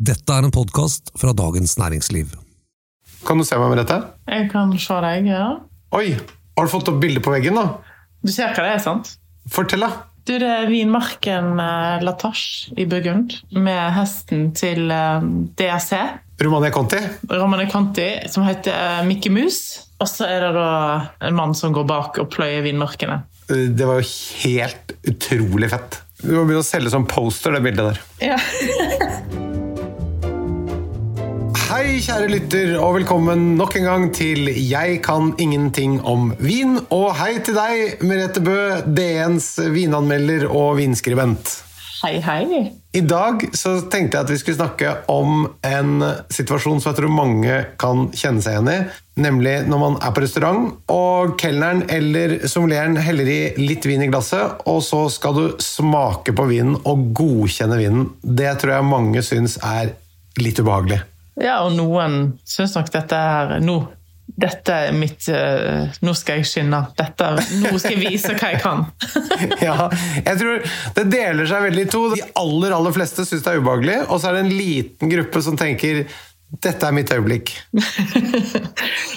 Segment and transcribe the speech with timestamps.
[0.00, 2.30] Dette er en podkast fra Dagens Næringsliv.
[3.28, 3.98] Kan du se meg Merete?
[4.32, 5.58] Jeg kan se deg, ja.
[5.92, 6.14] Oi,
[6.56, 7.82] har du fått opp bilde på veggen, da?
[8.24, 9.10] Du ser hva det er, sant?
[9.52, 10.06] Fortell, da.
[10.24, 15.26] Du, det er vinmarken eh, Latache i Burgund, med hesten til eh,
[15.60, 15.92] DRC,
[16.40, 17.02] Romane Conti.
[17.28, 19.60] Romane Conti, som heter eh, Mickey Mus.
[20.00, 20.70] Og så er det da
[21.28, 23.20] en mann som går bak og pløyer vinmarkene.
[23.52, 24.08] Det var jo
[24.46, 26.00] helt utrolig fett.
[26.24, 28.04] Du må begynne å selge som poster, det bildet der.
[28.32, 28.40] Ja.
[31.80, 36.74] Hei, kjære lytter, og velkommen nok en gang til Jeg kan ingenting om vin.
[36.92, 41.54] Og hei til deg, Merete Bø, DNs vinanmelder og vinskribent.
[42.02, 42.66] Hei, hei.
[42.92, 47.14] I dag så tenkte jeg at vi skulle snakke om en situasjon som jeg tror
[47.16, 48.76] mange kan kjenne seg igjen i.
[49.24, 54.10] Nemlig når man er på restaurant, og kelneren eller sommelieren heller i litt vin i
[54.12, 58.10] glasset, og så skal du smake på vinen og godkjenne vinen.
[58.20, 59.94] Det tror jeg mange syns er
[60.44, 61.00] litt ubehagelig.
[61.40, 63.80] Ja, og noen syns nok dette er nå
[64.40, 66.80] dette er mitt eh, Nå skal jeg skinne.
[66.98, 68.86] Dette, nå skal jeg vise hva jeg kan.
[69.66, 69.88] Ja,
[70.24, 70.64] jeg tror
[70.96, 72.06] Det deler seg veldig i to.
[72.14, 75.42] De aller aller fleste syns det er ubehagelig, og så er det en liten gruppe
[75.44, 76.04] som tenker
[76.50, 77.52] dette er mitt øyeblikk.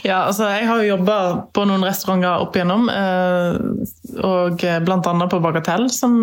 [0.03, 1.13] Ja, altså jeg har jo jobba
[1.55, 6.17] på noen restauranter opp igjennom, eh, og blant annet på Bagatell, som,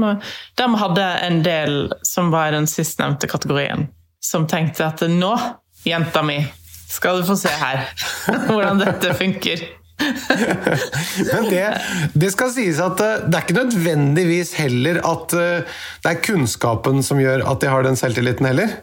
[0.60, 3.86] der vi hadde en del som var i den sistnevnte kategorien.
[4.20, 5.32] Som tenkte at nå,
[5.86, 6.38] jenta mi,
[6.90, 7.84] skal du få se her
[8.48, 9.68] hvordan dette funker.
[10.00, 11.64] Men det,
[12.16, 17.02] det skal sies at eh, det er ikke nødvendigvis heller at eh, det er kunnskapen
[17.04, 18.78] som gjør at de har den selvtilliten heller.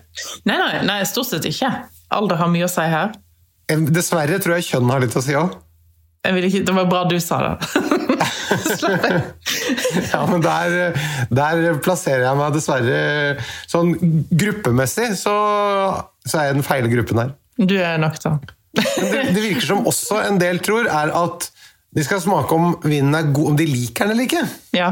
[0.46, 1.72] Nei, nei, nei, stort sett ikke.
[2.14, 3.16] Alder har mye å si her.
[3.68, 5.58] Dessverre tror jeg kjønn har litt å si òg.
[6.28, 7.54] Det var bra du sa det.
[10.12, 10.96] Ja, men der,
[11.36, 13.00] der plasserer jeg meg dessverre
[13.70, 13.92] sånn
[14.32, 15.34] gruppemessig, så,
[16.28, 17.34] så er jeg i den feile gruppen her.
[17.58, 18.36] Du er nok da.
[18.78, 21.48] Det, det virker som også en del tror, er at
[21.98, 24.44] de skal smake om vinen er god, om de liker den eller ikke.
[24.78, 24.92] Ja.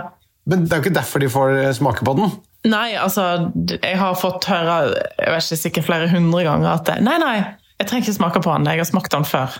[0.49, 2.31] Men det er jo ikke derfor de får smake på den.
[2.65, 7.01] Nei, altså, jeg har fått høre jeg vet ikke, sikkert flere hundre ganger at det-
[7.05, 7.35] Nei, nei,
[7.77, 9.59] jeg trenger ikke smake på den, jeg har smakt den før.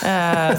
[0.00, 0.52] Eh,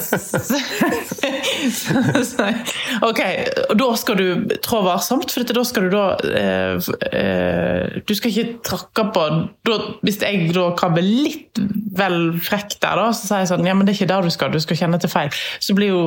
[3.09, 3.21] ok,
[3.69, 8.31] og da skal du trå varsomt, for da skal du da eh, eh, Du skal
[8.31, 9.23] ikke trakke på
[9.67, 11.61] da, Hvis jeg da bli litt
[11.97, 14.33] vel frekk der, da, så sier jeg sånn Ja, men det er ikke der du
[14.33, 15.41] skal, du skal kjenne til feil.
[15.63, 16.03] Så blir jo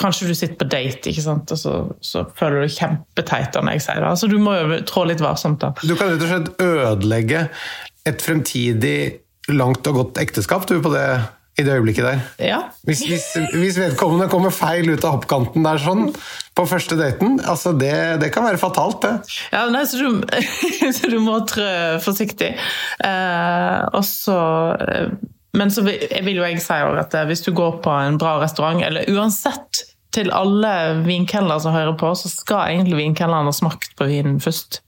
[0.00, 1.50] Kanskje du sitter på date, ikke sant?
[1.52, 4.12] og så, så føler du deg kjempeteit når jeg sier det.
[4.14, 5.74] Altså, du må jo trå litt varsomt, da.
[5.84, 7.42] Du kan rett og slett ødelegge
[8.08, 8.94] et fremtidig
[9.52, 11.04] langt og godt ekteskap du, på det,
[11.60, 12.22] i det øyeblikket der.
[12.42, 12.60] Ja.
[12.88, 16.08] Hvis, hvis, hvis vedkommende kommer feil ut av hoppkanten der sånn,
[16.56, 19.12] på første daten, altså det, det kan være fatalt, det.
[19.54, 20.24] Ja, nei, så, du,
[20.96, 21.70] så du må trø
[22.04, 22.54] forsiktig.
[23.04, 24.40] Eh, og så
[24.80, 25.12] eh,
[25.56, 27.94] Men så vil, jeg vil jo jeg si også at eh, hvis du går på
[27.94, 29.84] en bra restaurant, eller uansett
[30.14, 34.80] til alle vinkelnere som hører på, så skal egentlig vinkelneren ha smakt på vinen først.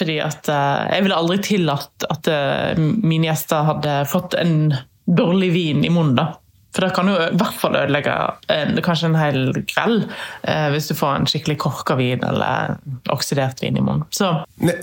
[0.00, 4.72] Fordi at eh, Jeg ville aldri tillatt at eh, mine gjester hadde fått en
[5.16, 6.16] dårlig vin i munnen.
[6.18, 6.28] da.
[6.70, 8.12] For det kan jo i hvert fall ødelegge
[8.54, 9.40] en, kanskje en hel
[9.72, 10.04] grell
[10.46, 12.76] eh, hvis du får en skikkelig korka vin eller
[13.10, 14.06] oksidert vin i munnen.
[14.14, 14.30] Så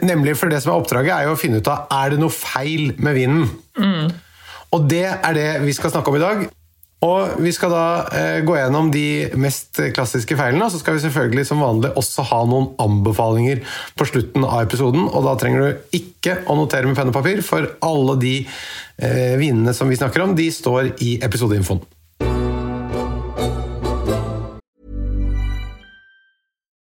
[0.04, 2.34] Nemlig for det som er oppdraget, er jo å finne ut av er det noe
[2.34, 3.48] feil med vinen.
[4.76, 6.48] Og det er det vi skal snakke om i dag.
[7.06, 7.88] Og vi skal da
[8.18, 12.26] eh, gå gjennom de mest klassiske feilene, og så skal vi selvfølgelig som vanlig også
[12.32, 13.62] ha noen anbefalinger
[13.98, 15.06] på slutten av episoden.
[15.06, 19.38] Og da trenger du ikke å notere med penn og papir, for alle de eh,
[19.38, 21.86] vinene som vi snakker om, de står i episodeinfoen.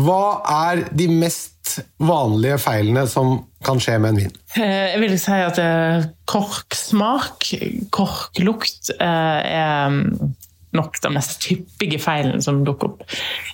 [0.00, 4.36] Hva er de mest vanlige feilene som kan skje med en vin?
[4.56, 7.50] Eh, Jeg vil si at eh, korksmak,
[7.94, 10.34] korklukt, eh, er mm,
[10.76, 13.02] nok den mest hyppige feilen som dukker opp.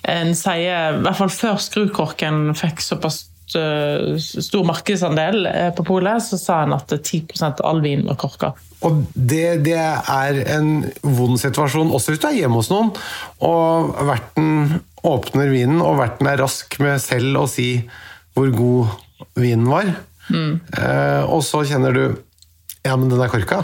[0.07, 5.45] En sier, i hvert fall før skrukorken fikk såpass stor markedsandel
[5.77, 8.49] på polet, så sa en at 10% av all vin var korka.
[8.83, 12.91] Og det, det er en vond situasjon, også hvis du er hjemme hos noen,
[13.47, 17.69] og verten åpner vinen, og verten er rask med selv å si
[18.37, 18.95] hvor god
[19.37, 19.91] vinen var.
[20.31, 22.03] Eh, og så kjenner du
[22.87, 23.63] Ja, men den er korka.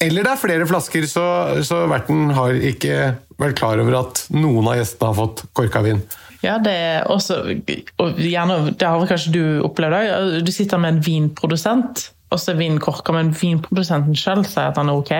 [0.00, 1.24] Eller det er flere flasker, så,
[1.64, 6.00] så verten har ikke vært klar over at noen av gjestene har fått korka vin.
[6.44, 10.40] Ja, det er også og gjerne, Det har vel kanskje du opplevd òg.
[10.46, 14.80] Du sitter med en vinprodusent, og så er vinen korka, men vinprodusenten selv sier at
[14.80, 15.14] han er ok.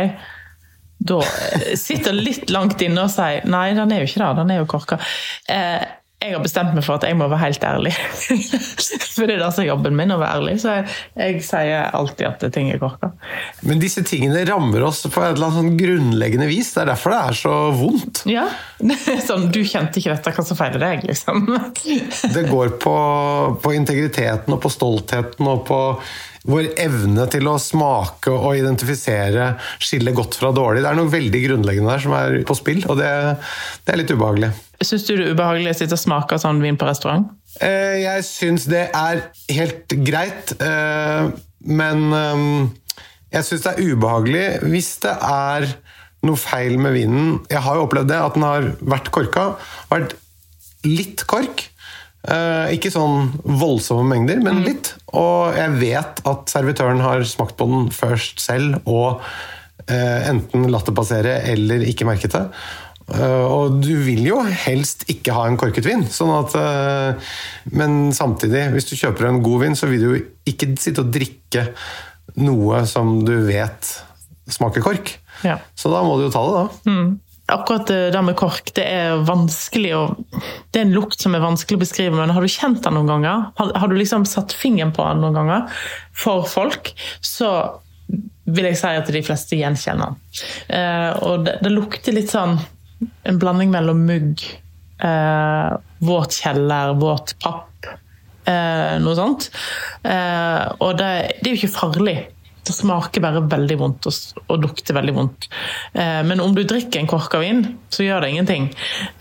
[0.98, 4.52] Da eh, sitter litt langt inne og sier nei, den er jo ikke det, den
[4.54, 5.00] er jo korka.
[5.52, 5.84] Eh,
[6.16, 7.90] jeg har bestemt meg for at jeg må være helt ærlig.
[9.16, 10.54] For det er det som er jobben min, å være ærlig.
[10.62, 13.10] Så jeg, jeg sier alltid at ting er korka.
[13.68, 16.72] Men disse tingene rammer oss på et eller annet sånn grunnleggende vis.
[16.72, 18.22] Det er derfor det er så vondt.
[18.32, 18.46] Ja.
[19.28, 21.46] Sånn, du kjente ikke dette, hva som feiler deg, liksom.
[22.32, 22.96] Det går på,
[23.62, 25.80] på integriteten og på stoltheten og på
[26.46, 29.52] vår evne til å smake og identifisere,
[29.82, 30.84] skille godt fra dårlig.
[30.84, 33.10] Det er noe veldig grunnleggende der som er på spill, og det,
[33.86, 34.52] det er litt ubehagelig.
[34.84, 37.28] Syns du det er ubehagelig å sitte og smake sånn vin på restaurant?
[37.64, 39.24] Eh, Jeg syns det er
[39.56, 41.30] helt greit, eh,
[41.66, 42.44] men eh,
[43.38, 45.70] jeg syns det er ubehagelig hvis det er
[46.26, 47.32] noe feil med vinen.
[47.52, 49.50] Jeg har jo opplevd det, at den har vært korka.
[49.90, 50.16] Vært
[50.86, 51.66] litt kork.
[52.26, 54.94] Eh, Ikke sånn voldsomme mengder, men litt.
[55.14, 59.20] Og jeg vet at servitøren har smakt på den først selv og
[59.88, 62.42] eh, enten latt det passere eller ikke merket det.
[63.14, 66.02] Eh, Og du vil jo helst ikke ha en korket vin.
[66.10, 67.36] Sånn at, eh,
[67.78, 71.12] men samtidig, hvis du kjøper en god vin, så vil du jo ikke sitte og
[71.14, 71.68] drikke
[72.42, 73.92] noe som du vet
[74.50, 75.14] smaker kork.
[75.46, 75.58] Ja.
[75.78, 76.92] Så da må du jo ta det, da.
[77.46, 80.02] Akkurat det med kork, det er vanskelig å
[80.72, 83.10] Det er en lukt som er vanskelig å beskrive, men har du kjent den noen
[83.12, 83.44] ganger?
[83.60, 85.82] Har, har du liksom satt fingeren på den noen ganger
[86.16, 86.90] for folk,
[87.22, 87.50] så
[88.46, 90.42] vil jeg si at de fleste gjenkjenner den.
[90.74, 92.58] Eh, og det, det lukter litt sånn
[93.26, 94.42] en blanding mellom mugg,
[95.02, 97.90] eh, våt kjeller, våt papp,
[98.46, 99.50] eh, noe sånt.
[100.02, 101.10] Eh, og det,
[101.40, 102.16] det er jo ikke farlig.
[102.66, 105.48] Det smaker bare veldig vondt og, og lukter veldig vondt.
[105.94, 107.62] Eh, men om du drikker en kork av vin,
[107.94, 108.68] så gjør det ingenting.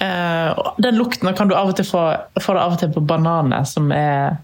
[0.01, 2.07] Eh, den lukten kan du av og til få,
[2.42, 4.39] få det av og til på bananer som er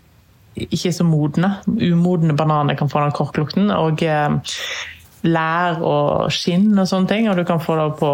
[0.56, 1.56] ikke så modne.
[1.66, 3.72] Umodne bananer kan få den korklukten.
[3.74, 4.60] Og eh,
[5.28, 7.30] lær og skinn og sånne ting.
[7.32, 8.12] Og du kan få det på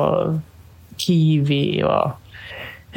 [0.98, 2.16] kiwi og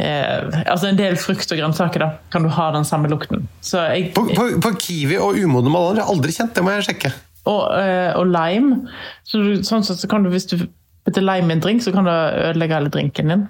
[0.00, 3.48] eh, Altså en del frukt og grønnsaker, da, kan du ha den samme lukten.
[3.64, 6.88] Jeg, På, på, på Kiwi og umodne bananer har jeg aldri kjent, det må jeg
[6.90, 7.12] sjekke.
[7.48, 8.82] Og, eh, og lime.
[9.24, 10.58] Så du, sånn sett så kan du, hvis du
[11.06, 13.46] putter lime i en drink, så kan du ødelegge hele drinken din.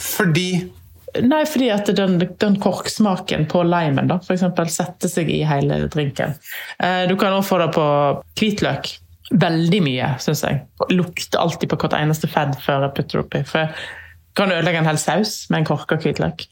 [0.00, 0.50] Fordi
[1.22, 5.86] Nei, fordi at den, den korksmaken på limen da, for eksempel, setter seg i hele
[5.88, 6.34] drinken.
[6.82, 7.84] Eh, Du kan også få det på
[8.36, 8.90] hvitløk.
[9.32, 10.60] Veldig mye, syns jeg.
[10.92, 13.40] Lukter alltid på hvert eneste fedd før jeg putter det oppi.
[13.48, 13.72] For jeg
[14.36, 16.44] kan ødelegge en hel saus med en korka hvitløk.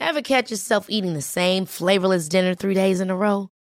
[0.00, 3.48] Ever catch yourself eating the same flavorless dinner three days in a row?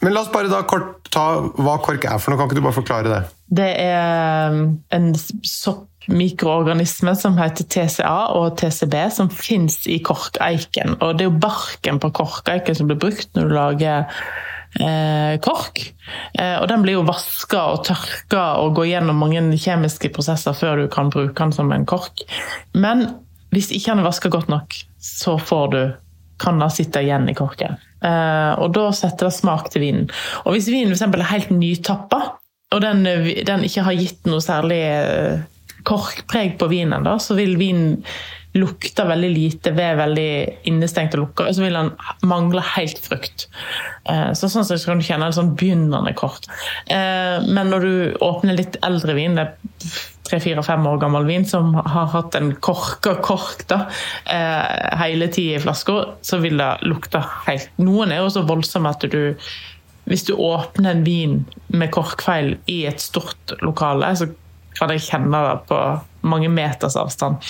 [0.00, 1.26] Men la oss bare da kort ta
[1.58, 2.38] hva kork er for noe.
[2.40, 3.22] Kan ikke du bare forklare det?
[3.58, 4.60] Det er um,
[4.94, 10.98] en soppmikroorganisme som heter TCA og TCB, som fins i korkeiken.
[11.00, 13.98] Og det er jo barken på korkeiken som blir brukt når du lager
[14.80, 15.82] eh, kork.
[16.38, 20.84] Eh, og den blir jo vaska og tørka og går gjennom mange kjemiske prosesser før
[20.84, 22.22] du kan bruke den som en kork.
[22.76, 23.08] Men
[23.54, 25.82] hvis ikke den er vaska godt nok, så får du
[26.38, 27.80] kan den sitte igjen i korken.
[28.04, 30.08] Eh, og da setter det smak til vinen.
[30.44, 32.20] Og hvis vinen eksempel er helt nytappa,
[32.68, 33.04] og den,
[33.48, 35.46] den ikke har gitt noe særlig eh,
[35.88, 38.02] korkpreg på vinen, da, så vil vinen
[38.58, 40.30] lukte veldig lite ved veldig
[40.70, 41.48] innestengte lukker.
[41.48, 41.92] Og så vil den
[42.28, 43.48] mangle helt frukt.
[44.08, 46.48] Eh, så sånn sett kan du kjenne en sånn begynnende kork.
[46.86, 47.92] Eh, men når du
[48.24, 49.98] åpner litt eldre vin, det er
[50.28, 53.86] tre-fire-fem år gammel vin som har hatt en korka kork da,
[54.28, 58.92] eh, hele tida i flaska, så vil det lukte helt Noen er jo så voldsomme
[58.92, 59.34] at du
[60.08, 64.30] hvis du åpner en vin med korkfeil i et stort lokale, så
[64.78, 65.78] kan jeg kjenne det på
[66.28, 67.42] mange meters avstand.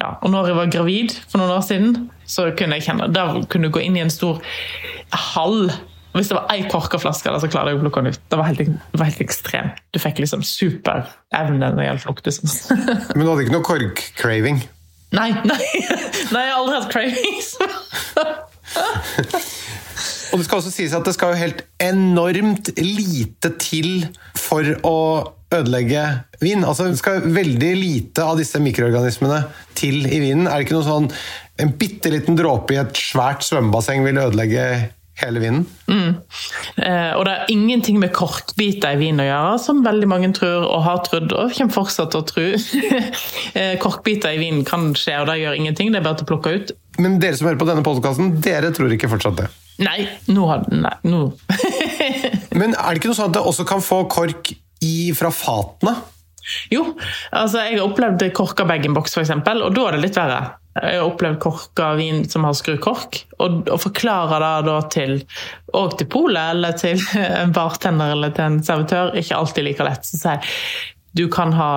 [0.00, 1.96] Ja, og når jeg var gravid for noen år siden,
[2.26, 4.42] så kunne jeg kjenne Da kunne du gå inn i en stor
[5.34, 5.70] hall.
[6.16, 8.22] Hvis det var ei korka flaske, så klarte jeg å plukke den ut.
[8.32, 9.82] Det var helt, det var helt ekstremt.
[9.92, 12.36] Du fikk liksom superevne når det gjaldt lukte.
[13.14, 14.62] Men du hadde ikke noe kork-craving?
[15.16, 15.60] Nei, nei,
[16.34, 17.52] nei, jeg har aldri hatt cravings.
[20.36, 24.04] Og det skal også sies at det skal jo helt enormt lite til
[24.36, 24.98] for å
[25.54, 26.02] ødelegge
[26.42, 26.60] vin.
[26.60, 29.46] Altså Det skal veldig lite av disse mikroorganismene
[29.78, 30.44] til i vinen.
[30.44, 31.08] Er det ikke noe sånn
[31.56, 34.66] En bitte liten dråpe i et svært svømmebasseng vil ødelegge
[35.22, 35.62] hele vinen?
[35.88, 36.18] Mm.
[36.84, 40.66] Eh, og det er ingenting med korkbiter i vin å gjøre, som veldig mange tror
[40.66, 42.44] og har trodd, og kommer fortsatt til å tro.
[43.62, 45.94] eh, korkbiter i vinen kan skje, og det gjør ingenting.
[45.94, 46.74] Det er bare til å plukke ut.
[47.02, 49.46] Men dere som hører på denne podkasten, dere tror ikke fortsatt det?
[49.84, 51.22] Nei, nå har Nei, nå.
[52.60, 55.96] Men er det ikke noe sånn at det også kan få kork i fra fatene?
[56.70, 56.84] Jo,
[57.34, 60.40] altså jeg har opplevd korka bag-in-box f.eks., og da er det litt verre.
[60.76, 65.16] Jeg har opplevd korka vin som har skrukork, og, og forklarer det da til
[65.76, 67.00] og til polet eller til
[67.42, 70.06] en bartender eller til en servitør ikke alltid like lett.
[70.06, 70.54] Så sier
[71.16, 71.72] du kan ha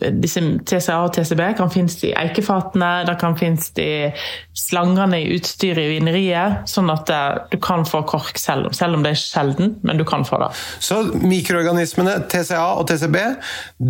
[0.00, 4.10] disse TCA og TCB kan finnes i eikefatene, det kan finnes i
[4.56, 6.68] slangene i utstyret i vineriet.
[6.70, 7.10] Sånn at
[7.50, 10.52] du kan få kork selv, selv om det er sjelden, men du kan få det.
[10.80, 13.18] Så mikroorganismene TCA og TCB,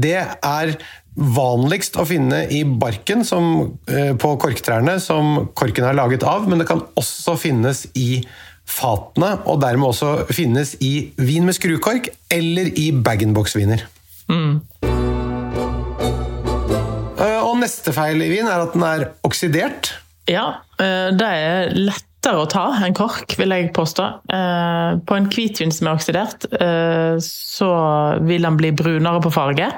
[0.02, 0.75] det er
[1.21, 6.69] vanligst å finne i barken som, på korktrærne som korken er laget av, men det
[6.71, 8.23] kan også finnes i
[8.71, 13.83] fatene, og dermed også finnes i vin med skrukork eller i bag-in-box-viner.
[14.30, 14.61] Mm.
[17.61, 19.93] Neste feil i vin er at den er oksidert.
[20.31, 24.07] Ja, det er lettere å ta enn kork, vil jeg påstå.
[25.09, 26.47] På en hvitvin som er oksidert,
[27.25, 27.71] så
[28.29, 29.71] vil den bli brunere på farge.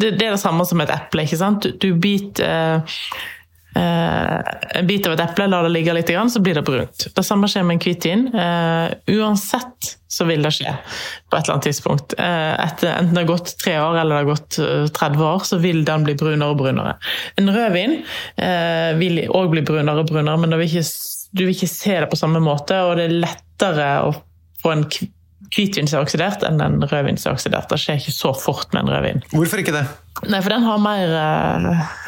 [0.00, 1.26] Det, er det samme som et eple.
[1.26, 1.68] ikke sant?
[1.82, 2.86] Du, biter
[3.74, 7.06] en bit av et eple, lar det ligge litt, så blir det brunt.
[7.14, 8.24] Det samme skjer med en hvitvin.
[9.14, 10.72] uansett så vil det skje
[11.30, 12.16] på et eller annet tidspunkt.
[12.18, 14.58] Etter, enten det har gått tre år eller det har gått
[14.98, 16.96] 30 år, så vil den bli brunere og brunere.
[17.38, 20.84] En rødvin eh, vil òg bli brunere og brunere, men vil ikke,
[21.30, 24.12] du vil ikke se det på samme måte, og det er lettere å
[24.60, 24.86] få en
[25.54, 27.70] hvitvin som er oksidert, enn en rødvin som er oksidert.
[27.70, 29.22] Det skjer ikke så fort med en rødvin.
[29.32, 29.86] Hvorfor ikke det?
[30.28, 31.14] Nei, for den har mer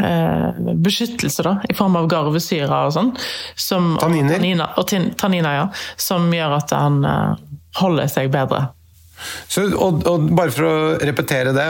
[0.04, 3.14] eh, beskyttelse, da, i form av garvesyre og sånn.
[3.56, 4.36] Tanniner?
[4.36, 5.66] Tanniner, og tanniner, ja.
[6.00, 7.42] Som gjør at den eh,
[7.80, 8.66] holder seg bedre.
[9.48, 11.66] Så, og, og, bare for å repetere det.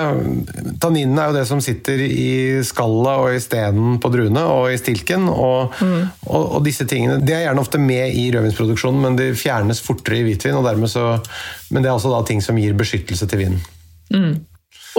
[0.81, 4.79] Tanninen er jo det som sitter i skallet og i stenen på druene og i
[4.81, 5.27] stilken.
[5.31, 5.99] Og, mm.
[6.29, 10.23] og, og, disse tingene de er gjerne ofte med i rødvinsproduksjonen, men de fjernes fortere
[10.23, 10.57] i hvitvin.
[10.89, 11.19] så,
[11.71, 13.61] Men det er også da ting som gir beskyttelse til vinen.
[14.13, 14.33] Mm.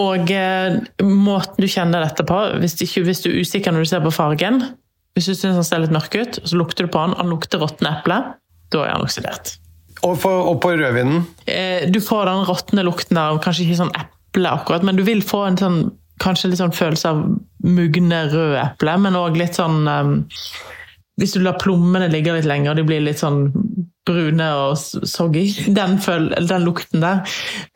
[0.02, 3.92] Og eh, måten du kjenner dette på, hvis, ikke, hvis, du er usikker når du
[3.92, 4.64] ser på fargen
[5.14, 7.62] Hvis du syns den ser litt mørk ut, så lukter du på den, han lukter
[7.62, 8.18] råtne eple,
[8.74, 9.58] da er han oksidert.
[10.04, 11.24] Og på, og på rødvinen?
[11.48, 15.24] Eh, du får den råtne lukten av kanskje ikke sånn eple, akkurat, men du vil
[15.24, 15.80] få en sånn,
[16.24, 17.24] kanskje litt sånn følelse av
[17.64, 20.14] mugne røde eple, men òg litt sånn um,
[21.22, 23.52] Hvis du lar plommene ligge litt lenger, de blir litt sånn
[24.04, 25.46] brune og soggy.
[25.72, 27.22] Den, den lukten der.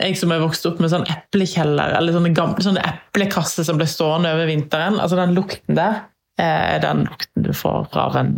[0.01, 3.88] Jeg som er vokst opp med sånn eplekjeller, eller sånne, gamle, sånne eplekasser som ble
[3.89, 6.01] stående over vinteren, altså den lukten der
[6.41, 8.34] er den lukten du får av en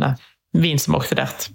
[0.56, 1.48] vin som er oksidert.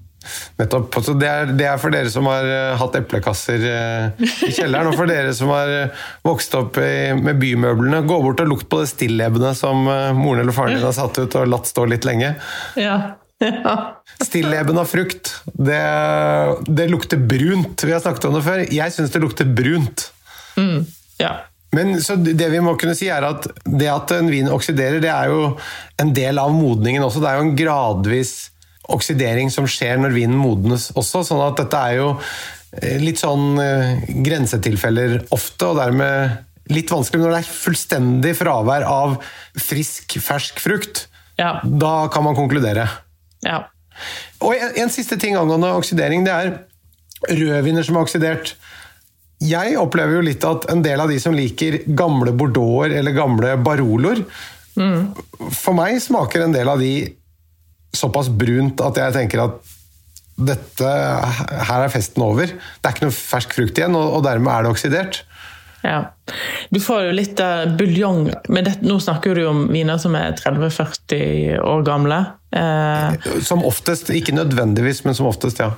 [0.59, 0.99] Nettopp.
[1.05, 4.91] Så det er, det er, for dere som har uh, hatt eplekasser uh, i kjelleren,
[4.91, 8.03] og for dere som har uh, vokst opp i, med bymøblene.
[8.07, 11.37] Gå bort og lukt på det stillebene som moren eller faren din har satt ut
[11.39, 12.35] og latt stå litt lenge.
[12.79, 12.97] Ja.
[13.43, 13.75] ja.
[14.23, 15.81] Stilleben av frukt, det,
[16.67, 17.83] det, lukter brunt.
[17.83, 18.63] Vi har snakket om det før.
[18.71, 20.09] Jeg syns det lukter brunt.
[20.55, 20.85] Mm.
[21.19, 21.35] Ja.
[21.75, 25.11] Men så det vi må kunne si er at Det at en vin oksiderer, det
[25.11, 25.55] er jo
[26.01, 27.23] en del av modningen også.
[27.23, 28.35] Det er jo en gradvis
[28.93, 31.23] oksidering som skjer når vinen modnes også.
[31.25, 32.09] sånn at dette er jo
[32.81, 37.23] eh, litt sånn eh, grensetilfeller ofte, og dermed litt vanskelig.
[37.23, 39.17] Når det er fullstendig fravær av
[39.61, 41.05] frisk, fersk frukt,
[41.39, 41.57] ja.
[41.63, 42.87] da kan man konkludere.
[43.45, 43.65] Ja.
[44.43, 46.55] Og en, en siste ting angående oksidering, det er
[47.31, 48.55] rødviner som er oksidert.
[49.43, 53.57] Jeg opplever jo litt at en del av de som liker gamle bordeauxer eller gamle
[53.59, 54.21] baroloer
[54.75, 56.93] For meg smaker en del av de
[57.97, 59.73] såpass brunt at jeg tenker at
[60.35, 60.89] dette,
[61.69, 62.49] her er festen over.
[62.51, 65.21] Det er ikke noe fersk frukt igjen, og, og dermed er det oksidert.
[65.85, 65.99] Ja.
[66.73, 70.15] Du får jo litt uh, buljong Men det, nå snakker du jo om viner som
[70.17, 72.17] er 30-40 år gamle.
[72.55, 75.73] Eh, Som oftest, ikke nødvendigvis, men som oftest, ja.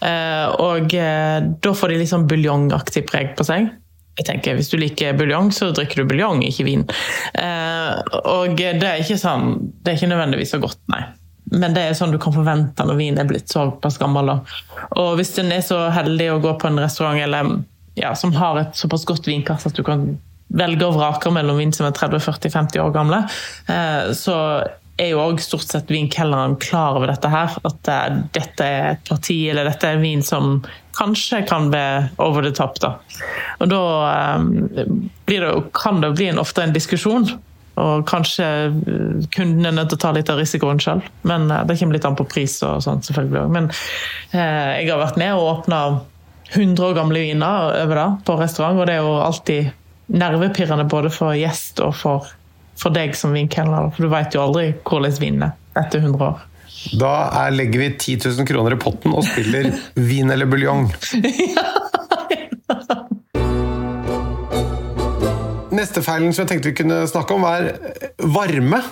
[0.00, 3.72] eh, og eh, da får de litt sånn buljongaktig preg på seg.
[4.14, 6.84] Jeg tenker, Hvis du liker buljong, så drikker du buljong, ikke vin.
[7.34, 11.02] Eh, og det er ikke sånn, det er ikke nødvendigvis så godt, nei.
[11.52, 14.30] Men det er sånn du kan forvente når vin er blitt såpass gammel.
[14.30, 14.86] Da.
[15.02, 17.50] Og hvis en er så heldig å gå på en restaurant eller,
[17.98, 20.14] ja, som har et såpass godt vinkast at du kan
[20.54, 23.20] velge og vrake mellom vin som er 30-40-50 år gamle,
[23.66, 24.38] eh, så
[24.94, 27.58] er jo òg stort sett vinkelneren klar over dette her.
[27.66, 30.60] At eh, dette er et parti, eller dette er vin som
[30.98, 31.86] kanskje kan bli
[32.22, 32.80] over the top.
[32.80, 32.94] Da.
[33.58, 33.82] Og da
[34.38, 34.52] um,
[35.24, 35.40] det,
[35.76, 37.28] kan det bli en, ofte en diskusjon.
[37.74, 41.02] Og kanskje eh, kunden er nødt til å ta litt av risikoen sjøl.
[41.26, 43.54] Men eh, det kommer litt an på pris og sånt, selvfølgelig også.
[43.56, 43.70] Men
[44.30, 45.80] eh, jeg har vært med og åpna
[46.52, 49.72] 100 år gamle viner over det på restaurant, og det er jo alltid
[50.14, 52.30] nervepirrende både for gjest og for,
[52.78, 53.90] for deg som vinkelner.
[53.96, 56.44] For du veit jo aldri hvordan vinen er etter 100 år.
[56.92, 57.12] Da
[57.44, 59.70] er, legger vi 10 000 kroner i potten og spiller
[60.10, 60.90] vin eller buljong.
[65.74, 67.72] Neste feilen som jeg tenkte vi kunne snakke om, er
[68.36, 68.82] varme.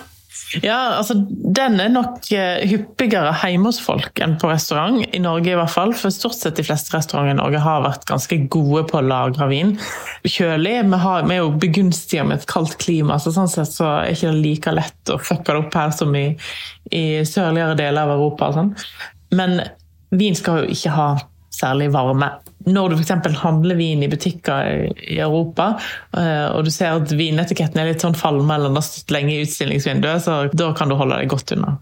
[0.61, 1.15] Ja, altså
[1.55, 5.73] Den er nok eh, hyppigere hjemme hos folk enn på restaurant, i Norge i hvert
[5.73, 5.93] fall.
[5.97, 9.47] For stort sett de fleste restauranter i Norge har vært ganske gode på å lagre
[9.49, 9.75] vin.
[10.27, 10.75] Kjølig.
[10.91, 14.13] Vi, har, vi er jo begunstiget med et kaldt klima, så sånn sett så er
[14.13, 16.27] ikke like lett å fucke det opp her som i,
[16.93, 18.53] i sørligere deler av Europa.
[18.57, 18.73] Sånn.
[19.33, 19.59] Men
[20.13, 21.09] vin skal jo ikke ha
[21.53, 22.29] særlig varme.
[22.65, 23.37] Når du f.eks.
[23.41, 25.73] handler vin i butikker i Europa,
[26.15, 29.43] eh, og du ser at vinetiketten er litt sånn falma eller har stått lenge i
[29.43, 31.77] utstillingsvinduet, så da kan du holde deg godt unna.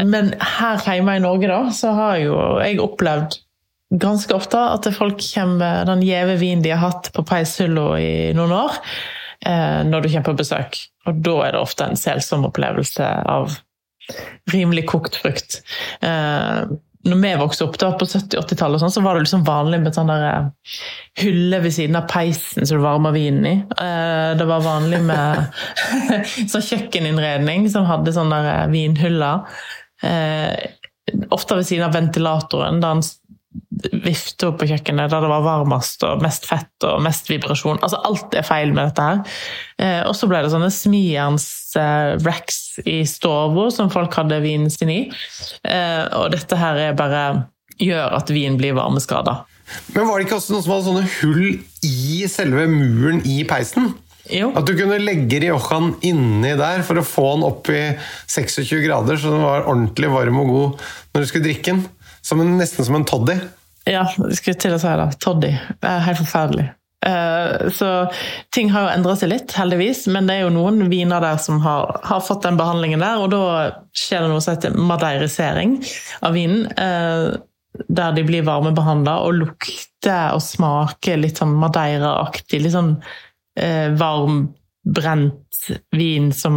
[0.00, 3.40] Men her hjemme i Norge, da, så har jo jeg opplevd
[3.90, 8.12] ganske ofte at folk kommer med den gjeve vinen de har hatt på peishylla i
[8.38, 8.78] noen år,
[9.46, 10.78] eh, når du kommer på besøk.
[11.10, 13.58] Og da er det ofte en selsom opplevelse av
[14.50, 15.60] rimelig kokt frukt.
[16.02, 16.70] Eh,
[17.08, 20.10] når vi vokste opp da, på 70-80-tallet, sånn, så var det liksom vanlig med sånn
[20.10, 20.74] der eh,
[21.22, 23.54] hylle ved siden av peisen som du varmer vinen i.
[23.72, 25.46] Eh, Det var vanlig med
[26.52, 29.48] sånn kjøkkeninnredning som hadde sånne eh, vinhyller.
[31.34, 32.94] Ofte ved siden av ventilatoren, da
[34.46, 37.80] opp på kjøkkenet, der det var varmest og mest fett og mest vibrasjon.
[37.82, 39.20] Altså Alt er feil med dette her.
[39.78, 45.00] Eh, Og så ble det sånne smijernsracks i stova som folk hadde vinen sin i.
[45.64, 47.24] Eh, Og dette her er bare
[47.80, 49.44] gjør at vin blir varmeskada.
[49.94, 51.44] Men var det ikke også noen som hadde sånne hull
[51.86, 53.94] i selve muren i peisen?
[54.30, 54.50] Jo.
[54.54, 57.80] At du kunne legge Riojaen inni der for å få den opp i
[58.30, 61.86] 26 grader, så den var ordentlig varm og god når du skulle drikke den.
[62.22, 63.38] Som en, nesten som en toddy.
[63.90, 65.08] Ja, jeg skulle til å si det.
[65.24, 65.50] Toddy.
[65.82, 66.68] Helt forferdelig.
[67.06, 67.88] Eh, Så
[68.52, 71.60] ting har jo endret seg litt, heldigvis, men det er jo noen viner der som
[71.64, 73.44] har, har fått den behandlingen der, og da
[73.96, 75.78] skjer det noe som heter madeirisering
[76.22, 76.66] av vinen.
[76.76, 77.38] eh,
[77.88, 82.58] Der de blir varmebehandla og lukter og smaker litt sånn madeiraaktig.
[82.64, 82.96] Litt sånn
[83.56, 84.40] eh, varm,
[84.84, 85.60] brent
[85.94, 86.56] vin som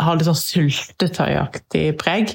[0.00, 2.34] har litt sånn syltetøyaktig preg.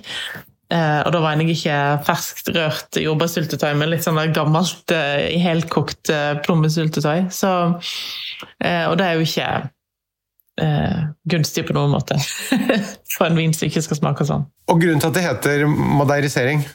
[0.73, 6.09] Eh, og da mener jeg ikke ferskt rørt jordbærsyltetøy, men litt sånn gammelt, eh, helkokt
[6.13, 7.27] eh, plommesyltetøy.
[7.33, 7.51] Så,
[8.63, 9.49] eh, og det er jo ikke
[10.65, 12.17] eh, gunstig på noen måte
[13.15, 14.47] for en vin som ikke skal smake sånn.
[14.71, 16.65] Og grunnen til at det heter madeirisering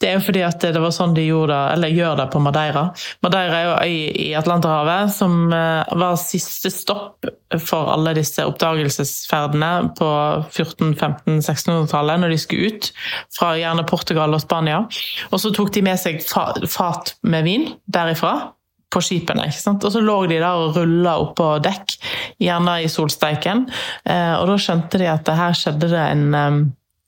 [0.00, 1.58] Det er jo fordi at det var sånn de gjorde
[1.92, 2.84] gjør det på Madeira.
[3.24, 7.28] Madeira er jo øy i Atlanterhavet som eh, var siste stopp
[7.60, 10.08] for alle disse oppdagelsesferdene på
[10.48, 12.90] 14-, 15-, 1600-tallet, når de skulle ut
[13.36, 14.82] fra gjerne Portugal og Spania.
[15.30, 18.36] Og så tok de med seg fat med vin derifra
[18.92, 19.48] på skipene.
[19.48, 19.84] ikke sant?
[19.84, 21.96] Og så lå de der og rulla oppå dekk,
[22.42, 23.66] gjerne i solsteiken.
[24.04, 26.62] Eh, og da skjønte de at her skjedde det en eh,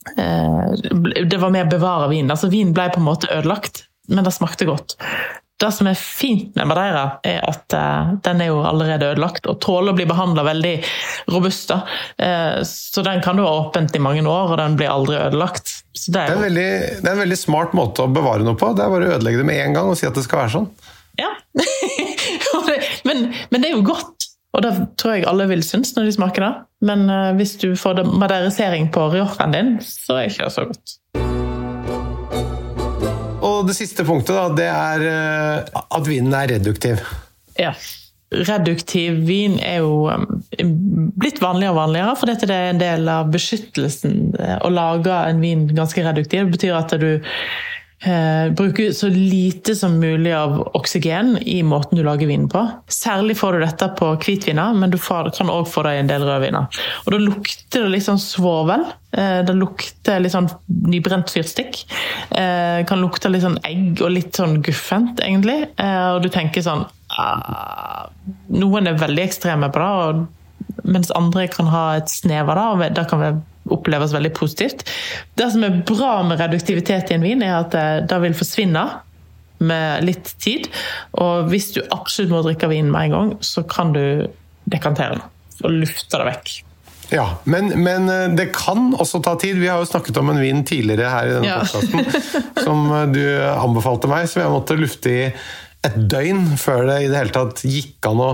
[0.04, 2.28] Det var med å bevare vin.
[2.30, 4.98] Altså vin ble på en måte ødelagt, men det smakte godt.
[5.60, 9.60] Det som er fint med Madeira, er at eh, den er jo allerede ødelagt og
[9.62, 10.72] tåler å bli behandla veldig
[11.30, 11.70] robust.
[11.70, 15.70] Eh, så den kan du ha åpent i mange år, og den blir aldri ødelagt.
[15.94, 16.66] Så det det er er, en jo veldig,
[16.98, 18.72] det er en veldig smart måte å bevare noe på.
[18.74, 20.54] Det er bare å ødelegge det med en gang og si at det skal være
[20.56, 20.68] sånn.
[21.22, 21.30] Ja.
[23.06, 24.24] Men, men det er jo godt.
[24.54, 26.52] Og det tror jeg alle vil synes når de smaker det.
[26.86, 30.68] Men eh, hvis du får det maderisering på riojaen din, så er ikke det så
[30.68, 30.94] godt.
[33.44, 37.02] Og det siste punktet, da, det er eh, at vinen er reduktiv.
[37.58, 37.74] Ja.
[38.34, 40.24] Reduktiv vin er jo um,
[41.14, 45.42] blitt vanligere og vanligere, for dette er en del av beskyttelsen eh, å lage en
[45.44, 46.46] vin ganske reduktiv.
[46.46, 47.10] Det betyr at du
[48.00, 52.62] eh, bruker så lite som mulig av oksygen i måten du lager vin på.
[52.88, 56.10] Særlig får du dette på hvitviner, men du får, kan òg få det i en
[56.10, 56.82] del rødviner.
[57.04, 58.84] Og da lukter det litt sånn svovel.
[59.16, 61.84] Eh, det lukter litt sånn nybrent fyrstikk.
[62.30, 65.60] Eh, kan lukte litt sånn egg og litt sånn guffent, egentlig.
[65.78, 66.86] Eh, og du tenker sånn
[67.18, 68.08] ah,
[68.54, 72.64] Noen er veldig ekstreme på det, og, mens andre kan ha et snev av det.
[72.64, 74.84] og det kan være oppleves veldig positivt.
[75.38, 78.84] Det som er bra med reduktivitet i en vin, er at det, det vil forsvinne
[79.64, 80.68] med litt tid.
[81.22, 84.28] Og hvis du absolutt må drikke vin med en gang, så kan du
[84.70, 85.26] dekantere den
[85.64, 86.54] og lufte det vekk.
[87.12, 89.60] Ja, men, men, eh, det kan også ta tid.
[89.60, 91.58] Vi har jo snakket om en vin tidligere her i denne Ja.
[91.60, 92.32] podcasten
[92.66, 95.22] som eh, du anbefalte meg, som jeg måtte lufte i
[95.84, 98.30] et døgn før det i det hele tatt gikk an å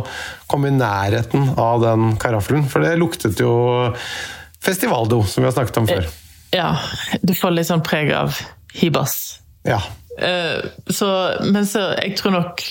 [0.50, 2.68] komme i nærheten av den karaffelen.
[2.70, 3.52] For det luktet jo
[4.64, 6.06] festivaldo, som vi har snakket om før.
[6.54, 6.72] Ja,
[7.22, 8.36] du får litt sånn preg av
[8.74, 9.40] hibas.
[9.68, 9.80] Ja.
[10.18, 11.06] Eh, Så,
[11.52, 12.64] men så jeg tror nok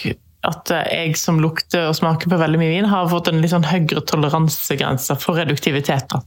[0.49, 3.65] at jeg som lukter og smaker på veldig mye vin, har fått en litt sånn
[3.67, 6.07] høyere toleransegrense for reduktivitet.
[6.13, 6.21] da.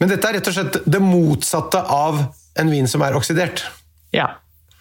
[0.00, 2.18] Men dette er rett og slett det motsatte av
[2.60, 3.64] en vin som er oksidert.
[4.12, 4.28] Ja.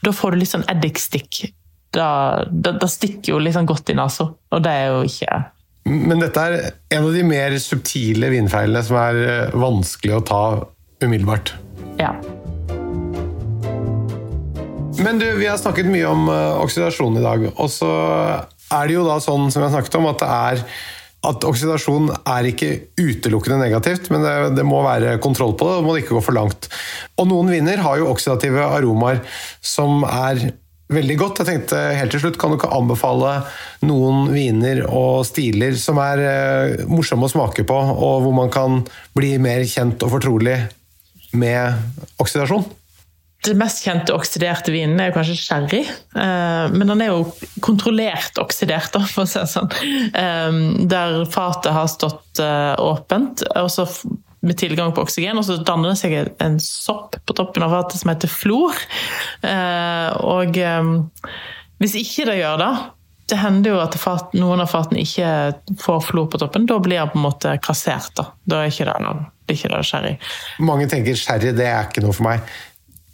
[0.04, 1.54] Da får du litt sånn eddikstikk.
[1.94, 5.42] Da, da, da stikker jo litt sånn godt i nesa, og det er jo ikke
[5.90, 6.58] Men dette er
[6.94, 10.44] en av de mer subtile vinfeilene som er eh, vanskelig å ta
[11.02, 11.56] umiddelbart.
[11.98, 12.14] Ja.
[15.02, 17.92] Men du, vi har snakket mye om eh, oksidasjon i dag, og så
[18.72, 20.66] er det jo da sånn som vi har snakket om, at det er
[21.22, 25.86] at oksidasjon er ikke utelukkende negativt, men det, det må være kontroll på det, det
[25.86, 26.66] må ikke gå for langt.
[27.22, 29.22] Og noen viner har jo oksidative aromaer
[29.62, 30.48] som er
[30.96, 31.42] veldig godt.
[31.42, 33.38] Jeg tenkte helt til slutt, kan du ikke anbefale
[33.88, 38.84] noen viner og stiler som er eh, morsomme å smake på, og hvor man kan
[39.18, 40.60] bli mer kjent og fortrolig
[41.38, 42.68] med oksidasjon?
[43.42, 47.24] Det mest kjente oksiderte vinen er kanskje sherry, eh, men den er jo
[47.66, 49.72] kontrollert oksidert, for å si det sånn.
[50.14, 50.60] Eh,
[50.92, 53.88] Der fatet har stått eh, åpent, og så
[54.42, 58.02] med tilgang på oksygen, og så danner det seg en sopp på toppen av fatet
[58.02, 58.80] som heter flor.
[59.46, 60.90] Eh, Og eh,
[61.82, 62.74] hvis ikke det gjør det
[63.32, 65.28] det hender jo at fat, noen av fatene ikke
[65.80, 66.66] får flor på toppen.
[66.68, 68.12] Da blir den på en måte kassert.
[68.18, 68.98] Da, da er ikke det,
[69.48, 70.12] det er ikke det sherry.
[70.68, 72.44] Mange tenker sherry, det er ikke noe for meg.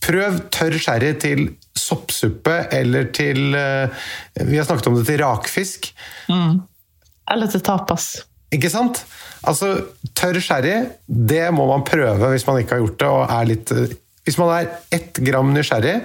[0.08, 1.44] Prøv tørr sherry til
[1.78, 4.10] soppsuppe eller til eh,
[4.48, 5.92] Vi har snakket om det til rakfisk.
[6.30, 8.10] Eller til tapas.
[8.56, 9.02] Ikke sant?
[9.48, 9.74] Altså,
[10.18, 10.76] tørr sherry,
[11.08, 13.08] det må man prøve hvis man ikke har gjort det.
[13.08, 13.72] og er litt...
[13.76, 13.96] eh,
[14.28, 15.98] Hvis man er ett gram nysgjerrig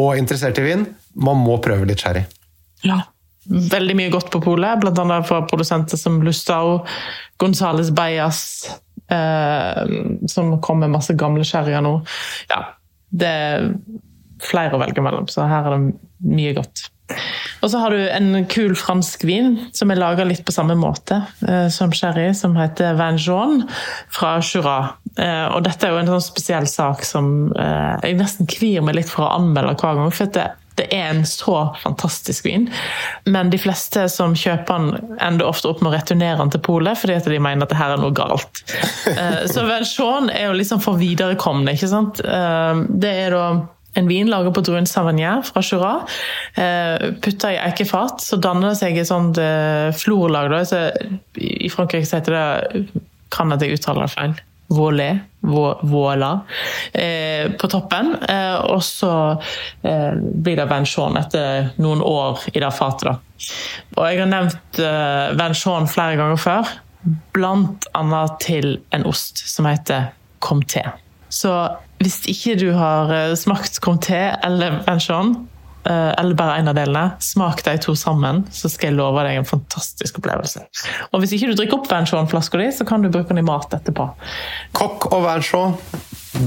[0.00, 2.24] og interessert i vin, man må prøve litt sherry.
[2.84, 3.02] Ja.
[3.42, 6.84] Veldig mye godt på polet, annet fra produsenter som Lustau,
[7.42, 8.42] Gonzales Bayas,
[9.10, 9.82] eh,
[10.30, 11.96] som kommer med masse gamle sherryer nå.
[12.52, 12.60] Ja,
[13.10, 13.66] det er
[14.42, 16.86] flere å velge mellom, så her er det mye godt.
[17.62, 21.20] Og så har du en kul fransk vin som er laga litt på samme måte
[21.48, 23.68] eh, som sherry, som heter Jaune
[24.10, 24.78] fra Jura.
[25.16, 28.98] Eh, og dette er jo en sånn spesiell sak som eh, jeg nesten kvir meg
[28.98, 30.10] litt for å anmelde hver gang.
[30.10, 32.62] for det det er en så fantastisk vin,
[33.28, 36.96] men de fleste som kjøper den, ender ofte opp med å returnere den til polet
[36.96, 38.62] fordi at de mener at det her er noe galt.
[39.52, 42.24] Så Venchon er jo liksom for viderekomne, ikke sant.
[42.24, 43.44] Det er da
[43.98, 45.92] en vin laget på druen Savagnin fra Jura.
[47.22, 50.54] Putta i eikefat, så danner det seg et sånt eh, florlag.
[50.68, 50.86] Så
[51.36, 52.86] I Frankrike så heter det
[53.32, 54.40] Kan at jeg uttaler det feil.
[54.72, 56.40] Voilé, voilà,
[56.92, 58.14] eh, på toppen.
[58.28, 59.10] Eh, og så
[59.82, 63.10] eh, blir det Venchon etter noen år i det fatet.
[63.10, 63.18] da.
[63.98, 66.72] Og jeg har nevnt eh, Venchon flere ganger før,
[67.36, 70.86] blant annet til en ost som heter Comté.
[71.28, 71.52] Så
[72.02, 75.32] hvis ikke du har eh, smakt Comté eller Venchon,
[75.86, 79.40] eh, eller bare en av delene, smak de to sammen, så skal jeg love deg
[79.40, 80.64] en fantastisk opplevelse.
[81.12, 83.72] Og hvis ikke du drikker opp Venchon-flaska di, så kan du bruke den i mat
[83.78, 84.10] etterpå.
[84.78, 85.78] Kokk og Vernchon,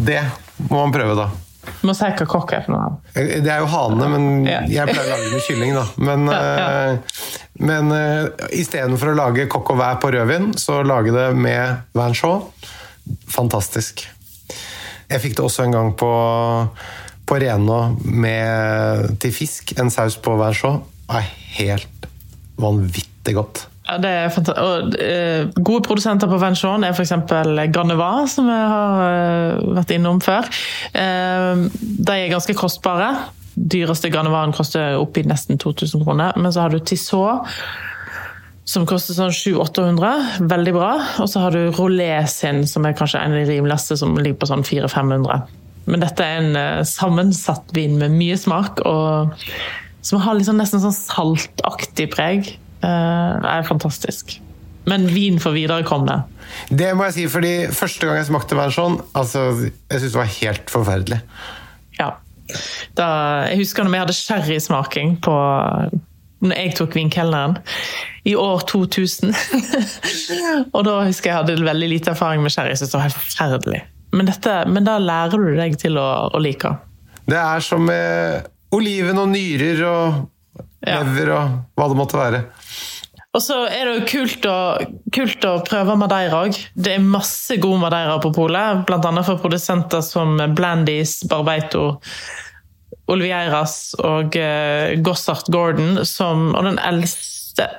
[0.08, 0.22] det
[0.70, 1.30] må man prøve, da.
[1.66, 2.90] Du må si hva kokk er for noe.
[3.18, 4.60] Det er jo hane, men Ja.
[4.70, 5.86] jeg pleier å lage med kylling, da.
[5.98, 6.68] Men, Ja, ja.
[6.94, 7.32] eh,
[7.66, 12.44] men uh, istedenfor å lage kokk og vær på rødvin, så lage det med Vernchon.
[13.34, 14.06] Fantastisk.
[15.10, 16.12] Jeg fikk det også en gang på,
[17.26, 17.40] på
[18.04, 19.74] med, til fisk.
[19.80, 22.10] En saus på hver Det er helt
[22.58, 23.68] vanvittig godt.
[23.86, 27.12] Ja, det er fanta- og, eh, gode produsenter på Venchon er f.eks.
[27.72, 30.50] Ganeva, som jeg har eh, vært innom før.
[30.94, 33.12] Eh, de er ganske kostbare,
[33.56, 36.34] dyreste Granevaren koster oppi nesten 2000 kroner.
[36.36, 37.46] Men så har du Tissot,
[38.66, 40.42] som koster sånn 700-800.
[40.50, 40.92] Veldig bra.
[41.22, 44.40] Og så har du Rolé sin, som er kanskje en av de rimeligste, som ligger
[44.42, 45.46] på sånn 400-500.
[45.86, 49.36] Men dette er en uh, sammensatt vin med mye smak, og
[50.06, 52.56] som har liksom nesten sånn saltaktig preg.
[52.82, 54.40] Uh, er fantastisk.
[54.90, 56.20] Men vin for viderekomne.
[56.70, 60.22] Det må jeg si, fordi første gang jeg smakte vin sånn, altså, jeg syntes det
[60.22, 61.22] var helt forferdelig.
[61.98, 62.12] Ja.
[62.98, 63.08] Da,
[63.50, 65.38] jeg husker når vi hadde sherrysmaking på
[66.50, 67.58] når jeg tok vinkelneren
[68.26, 69.36] i år 2000.
[70.76, 73.84] og da husker jeg hadde veldig lite erfaring med sherry, så det var helt forferdelig.
[74.16, 76.72] Men, dette, men, da lærer du deg til å, å like.
[77.26, 80.26] Det er som med oliven og nyrer og
[80.86, 81.40] lever ja.
[81.40, 82.44] og hva det måtte være.
[83.36, 84.58] Og så er det jo kult å,
[85.12, 86.56] kult å prøve Madeira òg.
[86.72, 89.12] Det er masse god Madeira på polet, bl.a.
[89.28, 91.98] for produsenter som Blandis, Barbeito,
[93.12, 97.70] Olivieras og uh, Gossart Gordon, som, og den eldste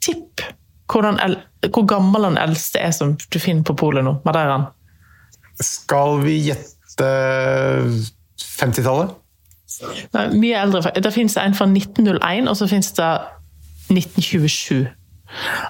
[0.00, 0.40] Tipp
[1.22, 1.36] el,
[1.70, 4.64] hvor gammel den eldste er som du finner på polet nå, Madeiraen.
[5.60, 7.10] Skal vi gjette
[8.40, 9.12] 50-tallet?
[10.16, 10.90] Nei, mye eldre.
[10.96, 13.10] Det fins en fra 1901, og så fins det
[13.92, 14.88] 1927.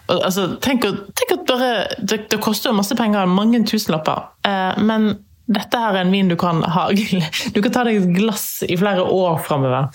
[0.09, 0.87] Altså, tenk,
[1.19, 5.13] tenk, at bare, det, det, koster masse penger, mange tusenlapper, eh, men
[5.51, 8.77] dette her er en vin du kan ha Du kan ta deg et glass i
[8.79, 9.89] flere år framover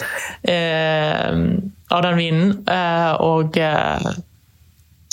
[0.51, 1.31] eh,
[1.95, 2.51] av den vinen.
[2.67, 4.09] Eh, og eh,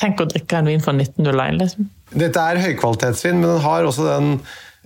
[0.02, 1.88] tenk å drikke en vin fra 1901, liksom.
[2.12, 4.34] Dette er høykvalitetsvin, men den har også den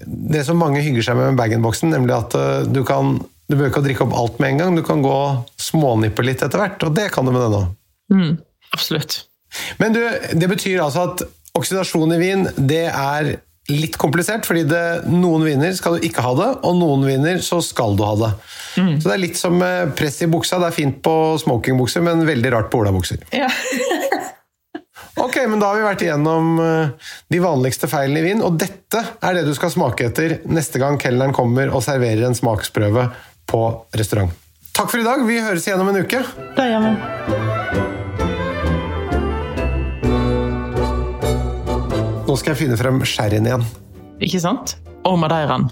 [0.05, 3.15] det som mange hygger seg med med bag-in-boksen, nemlig at uh, du kan
[3.47, 5.17] du bør ikke drikke opp alt med en gang, du kan gå
[5.63, 6.83] smånippe litt etter hvert.
[6.83, 7.69] Og det kan du med denne òg.
[8.13, 8.33] Mm,
[8.75, 9.21] absolutt.
[9.79, 10.03] Men du,
[10.35, 11.23] det betyr altså at
[11.57, 13.37] oksidasjon i vin det er
[13.73, 17.59] litt komplisert, fordi det, noen viner skal du ikke ha det, og noen viner så
[17.65, 18.31] skal du ha det.
[18.77, 18.95] Mm.
[19.01, 19.59] Så det er litt som
[19.99, 20.61] press i buksa.
[20.63, 23.25] Det er fint på smokingbukser, men veldig rart på olabukser.
[23.35, 23.49] Ja.
[25.25, 29.03] ok, men da har vi vært igjennom eh, de vanligste feilene i vin, og dette
[29.03, 33.11] er det du skal smake etter neste gang kelneren kommer og serverer en smaksprøve
[33.51, 33.63] på
[33.99, 34.35] restaurant.
[34.77, 35.23] Takk for i dag.
[35.27, 36.21] Vi høres igjen om en uke.
[36.57, 38.06] Det gjør vi.
[42.27, 43.65] Nå skal jeg finne frem sherryen igjen.
[44.27, 44.73] Ikke sant?
[45.07, 45.69] Og madeiraen.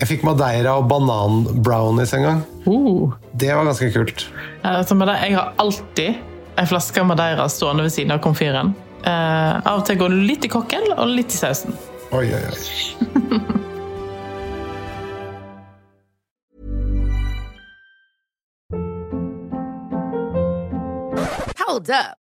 [0.00, 2.40] Jeg fikk madeira og bananbrownies en gang.
[2.64, 3.12] Uh.
[3.36, 4.24] Det var ganske kult.
[4.64, 6.14] Altså, jeg har alltid
[6.56, 8.72] en flaske madeira stående ved siden av komfyren.
[9.04, 11.76] Uh, av og til går det litt i kokken og litt i sausen.
[12.16, 12.56] Oi, oi, oi.
[21.60, 22.19] Hold up.